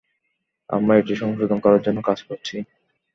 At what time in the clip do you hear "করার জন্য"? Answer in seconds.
1.65-1.99